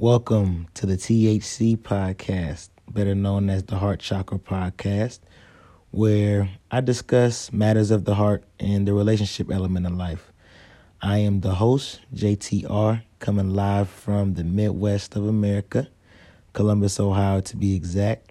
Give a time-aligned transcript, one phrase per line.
[0.00, 5.18] Welcome to the THC podcast, better known as the Heart Chakra podcast,
[5.90, 10.32] where I discuss matters of the heart and the relationship element of life.
[11.02, 15.86] I am the host, JTR, coming live from the Midwest of America,
[16.54, 18.30] Columbus, Ohio to be exact.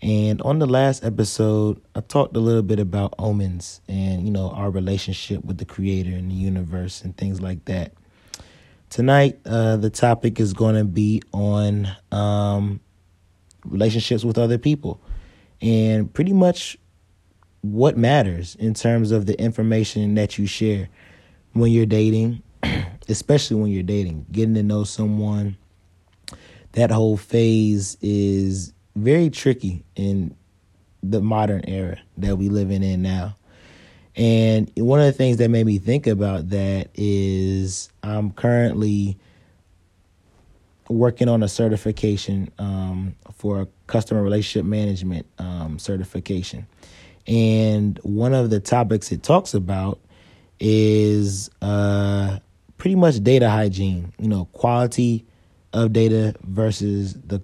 [0.00, 4.52] And on the last episode, I talked a little bit about omens and, you know,
[4.52, 7.92] our relationship with the creator and the universe and things like that.
[8.90, 12.80] Tonight, uh, the topic is going to be on um,
[13.64, 15.00] relationships with other people
[15.60, 16.78] and pretty much
[17.60, 20.88] what matters in terms of the information that you share
[21.52, 22.42] when you're dating,
[23.08, 25.56] especially when you're dating, getting to know someone.
[26.72, 30.34] That whole phase is very tricky in
[31.02, 33.36] the modern era that we living in now.
[34.18, 39.16] And one of the things that made me think about that is I'm currently
[40.88, 46.66] working on a certification um, for a customer relationship management um, certification.
[47.28, 50.00] And one of the topics it talks about
[50.58, 52.40] is uh,
[52.76, 55.24] pretty much data hygiene, you know, quality
[55.72, 57.40] of data versus the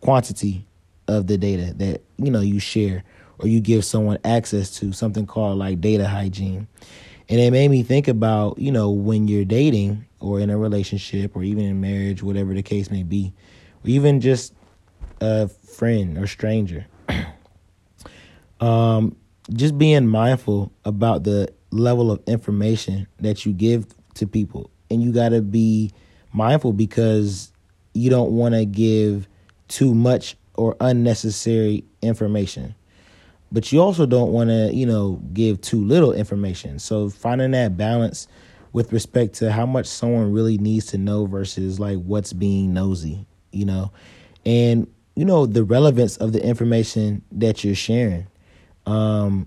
[0.00, 0.64] quantity
[1.06, 3.04] of the data that, you know, you share
[3.38, 6.66] or you give someone access to something called like data hygiene.
[7.28, 11.34] And it made me think about, you know, when you're dating or in a relationship
[11.36, 13.32] or even in marriage, whatever the case may be,
[13.84, 14.54] or even just
[15.20, 16.86] a friend or stranger.
[18.60, 19.16] um,
[19.52, 24.70] just being mindful about the level of information that you give to people.
[24.90, 25.92] And you got to be
[26.32, 27.52] mindful because
[27.92, 29.28] you don't want to give
[29.68, 32.74] too much or unnecessary information
[33.52, 36.78] but you also don't want to, you know, give too little information.
[36.78, 38.28] So finding that balance
[38.72, 43.26] with respect to how much someone really needs to know versus like what's being nosy,
[43.52, 43.90] you know,
[44.44, 48.26] and you know the relevance of the information that you're sharing.
[48.84, 49.46] Um,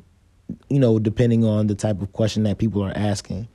[0.67, 3.47] you know, depending on the type of question that people are asking,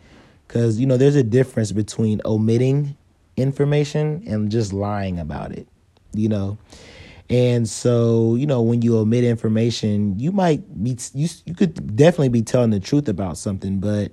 [0.46, 2.96] because you know there's a difference between omitting
[3.36, 5.66] information and just lying about it.
[6.12, 6.58] You know,
[7.34, 12.28] and so, you know, when you omit information, you might be you you could definitely
[12.28, 14.12] be telling the truth about something, but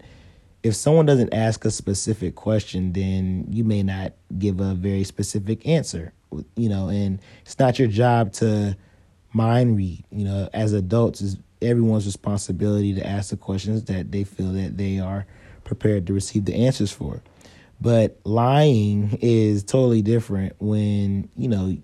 [0.63, 5.67] if someone doesn't ask a specific question, then you may not give a very specific
[5.67, 6.13] answer,
[6.55, 8.75] you know, and it's not your job to
[9.33, 14.23] mind read, you know, as adults it's everyone's responsibility to ask the questions that they
[14.23, 15.27] feel that they are
[15.63, 17.21] prepared to receive the answers for.
[17.79, 21.77] But lying is totally different when, you know,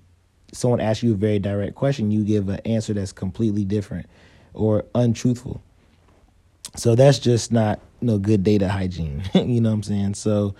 [0.53, 4.07] someone asks you a very direct question, you give an answer that's completely different
[4.53, 5.61] or untruthful.
[6.75, 9.23] So that's just not you know good data hygiene.
[9.33, 10.13] you know what I'm saying?
[10.15, 10.55] So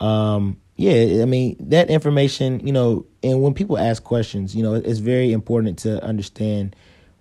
[0.00, 4.74] um yeah, I mean that information, you know, and when people ask questions, you know,
[4.74, 6.76] it's very important to understand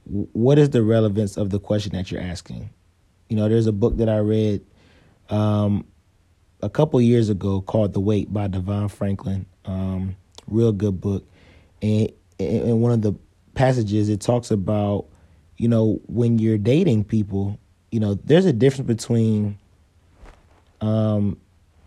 [0.05, 2.69] what is the relevance of the question that you're asking.
[3.29, 4.63] You know, there's a book that I read
[5.29, 5.85] um,
[6.61, 9.45] a couple years ago called The Wait by DeVon Franklin.
[9.65, 10.15] Um,
[10.47, 11.25] real good book
[11.85, 13.13] and in one of the
[13.53, 15.05] passages it talks about
[15.57, 17.57] you know when you're dating people
[17.91, 19.57] you know there's a difference between
[20.81, 21.37] um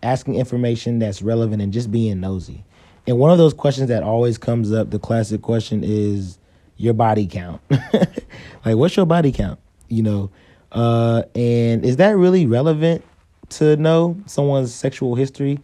[0.01, 2.63] asking information that's relevant and just being nosy.
[3.05, 6.37] And one of those questions that always comes up the classic question is
[6.77, 7.61] your body count.
[8.65, 9.59] Like what's your body count?
[9.87, 10.31] You know
[10.71, 13.03] uh and is that really relevant
[13.49, 15.59] to know someone's sexual history?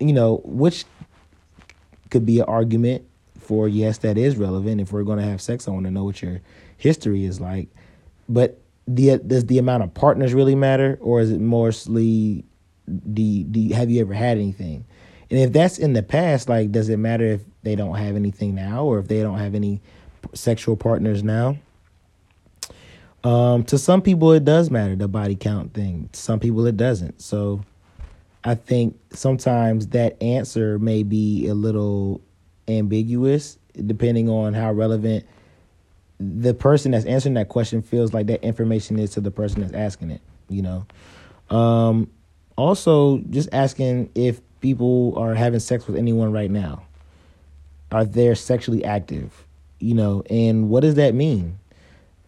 [0.00, 0.84] You know which
[2.10, 3.04] could be an argument
[3.52, 4.80] for yes, that is relevant.
[4.80, 6.40] If we're going to have sex, I want to know what your
[6.78, 7.68] history is like.
[8.30, 8.58] But
[8.88, 12.46] the, does the amount of partners really matter, or is it mostly
[12.88, 14.86] do, do have you ever had anything?
[15.28, 18.54] And if that's in the past, like, does it matter if they don't have anything
[18.54, 19.82] now, or if they don't have any
[20.32, 21.58] sexual partners now?
[23.22, 26.08] Um, to some people, it does matter the body count thing.
[26.10, 27.20] To some people, it doesn't.
[27.20, 27.60] So,
[28.44, 32.22] I think sometimes that answer may be a little
[32.68, 35.24] ambiguous depending on how relevant
[36.18, 39.72] the person that's answering that question feels like that information is to the person that's
[39.72, 40.86] asking it, you know.
[41.54, 42.10] Um,
[42.56, 46.84] also, just asking if people are having sex with anyone right now.
[47.90, 49.46] Are they sexually active?
[49.80, 51.58] You know, and what does that mean?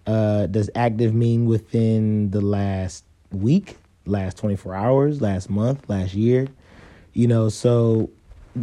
[0.06, 6.48] Uh, does active mean within the last week, last 24 hours, last month, last year?
[7.14, 8.10] You know, so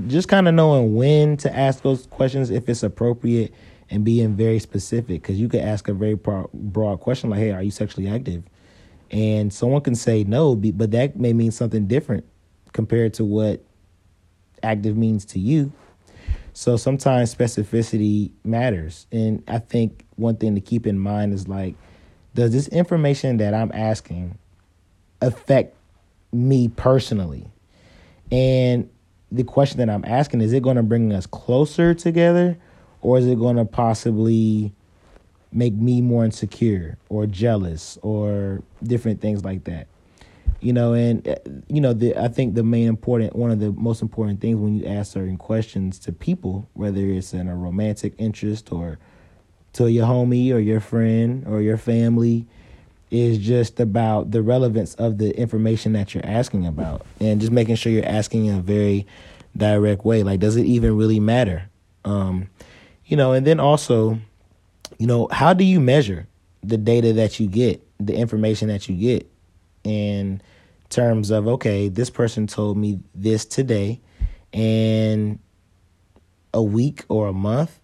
[0.08, 3.54] just kind of knowing when to ask those questions if it's appropriate
[3.90, 7.62] and being very specific because you could ask a very broad question like hey are
[7.62, 8.44] you sexually active
[9.12, 12.26] and someone can say no but that may mean something different
[12.72, 13.62] compared to what
[14.64, 15.74] active means to you
[16.54, 19.08] So sometimes specificity matters.
[19.12, 21.76] And I think one thing to keep in mind is like,
[22.36, 24.38] does this information that I'm asking
[25.22, 25.76] affect
[26.32, 27.48] me personally?
[28.32, 28.90] And
[29.32, 32.58] the question that I'm asking is it going to bring us closer together
[33.02, 34.74] or is it going to possibly
[35.52, 39.88] make me more insecure or jealous or different things like that?
[40.60, 41.36] You know, and uh,
[41.68, 44.76] you know, the, I think the main important one of the most important things when
[44.76, 49.00] you ask certain questions to people, whether it's in a romantic interest or
[49.74, 52.46] to your homie or your friend or your family,
[53.12, 57.76] is just about the relevance of the information that you're asking about and just making
[57.76, 59.06] sure you're asking in a very
[59.56, 60.24] direct way.
[60.24, 61.70] Like, does it even really matter?
[62.06, 62.50] Um,
[63.06, 64.18] you know, and then also,
[64.98, 66.28] you know, how do you measure
[66.64, 69.30] the data that you get, the information that you get
[69.84, 70.42] in
[70.90, 74.00] terms of, okay, this person told me this today,
[74.54, 75.40] and
[76.54, 77.80] a week or a month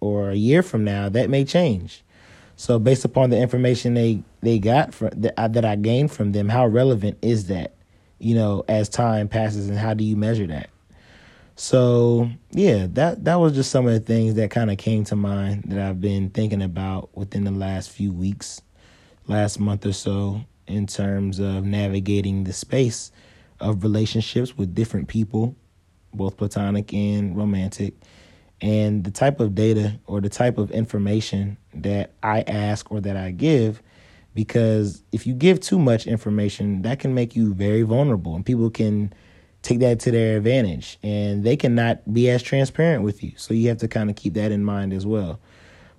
[0.00, 2.02] or a year from now, that may change.
[2.62, 6.30] So based upon the information they they got from that I, that I gained from
[6.30, 7.74] them, how relevant is that?
[8.20, 10.70] You know, as time passes, and how do you measure that?
[11.56, 15.16] So yeah, that that was just some of the things that kind of came to
[15.16, 18.62] mind that I've been thinking about within the last few weeks,
[19.26, 23.10] last month or so, in terms of navigating the space
[23.58, 25.56] of relationships with different people,
[26.14, 27.94] both platonic and romantic,
[28.62, 33.16] and the type of data or the type of information that I ask or that
[33.16, 33.82] I give
[34.34, 38.70] because if you give too much information that can make you very vulnerable and people
[38.70, 39.12] can
[39.62, 43.32] take that to their advantage and they cannot be as transparent with you.
[43.36, 45.40] So you have to kind of keep that in mind as well.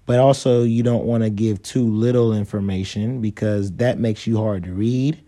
[0.06, 4.64] But also you don't want to give too little information because that makes you hard
[4.64, 5.22] to read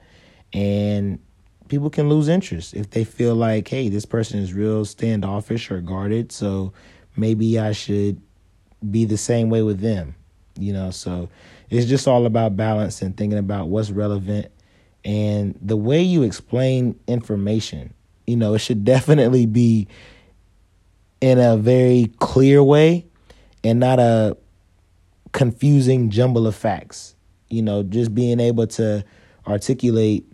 [0.54, 1.20] and
[1.68, 5.81] people can lose interest if they feel like hey this person is real standoffish or
[5.81, 6.31] guarded.
[6.31, 6.74] So
[7.16, 8.22] maybe I should
[8.90, 10.16] be the same way with them.
[10.58, 11.30] You know, so
[11.70, 14.52] it's just all about balance and thinking about what's relevant
[15.04, 17.94] and the way you explain information.
[18.26, 19.88] You know, it should definitely be
[21.22, 23.06] in a very clear way
[23.64, 24.38] and not a
[25.32, 27.16] confusing jumble of facts.
[27.50, 29.04] You know, just being able to
[29.48, 30.26] articulate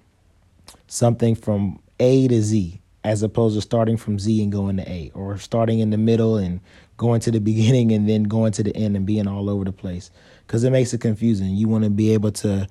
[0.88, 5.12] something from A to Z as opposed to starting from Z and going to A,
[5.14, 6.60] or starting in the middle and
[6.98, 9.72] going to the beginning and then going to the end and being all over the
[9.72, 10.12] place.
[10.46, 11.56] Because it makes it confusing.
[11.56, 12.68] You want to be able to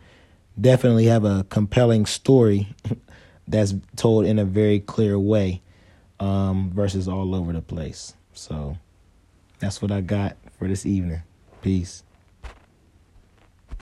[0.61, 2.69] definitely have a compelling story
[3.49, 5.62] that's told in a very clear way
[6.21, 8.15] um, versus all over the place.
[8.35, 8.76] So
[9.59, 11.23] that's what I got for this evening.
[11.62, 12.05] Peace.